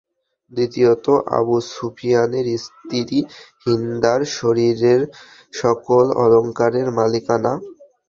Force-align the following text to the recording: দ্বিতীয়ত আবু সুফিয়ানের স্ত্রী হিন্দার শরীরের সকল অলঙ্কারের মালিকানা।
দ্বিতীয়ত 0.51 1.05
আবু 1.37 1.55
সুফিয়ানের 1.71 2.47
স্ত্রী 2.57 3.19
হিন্দার 3.65 4.21
শরীরের 4.37 5.01
সকল 5.53 6.05
অলঙ্কারের 6.23 6.87
মালিকানা। 6.97 7.53